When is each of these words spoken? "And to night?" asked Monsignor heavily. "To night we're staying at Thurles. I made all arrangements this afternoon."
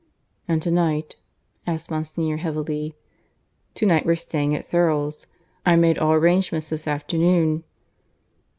"And 0.47 0.63
to 0.63 0.71
night?" 0.71 1.15
asked 1.67 1.91
Monsignor 1.91 2.37
heavily. 2.37 2.95
"To 3.75 3.85
night 3.85 4.03
we're 4.03 4.15
staying 4.15 4.55
at 4.55 4.67
Thurles. 4.67 5.27
I 5.63 5.75
made 5.75 5.99
all 5.99 6.13
arrangements 6.13 6.69
this 6.71 6.87
afternoon." 6.87 7.63